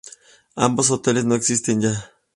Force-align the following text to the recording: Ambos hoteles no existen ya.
Ambos 0.55 0.89
hoteles 0.89 1.25
no 1.25 1.35
existen 1.35 1.79
ya. 1.83 1.93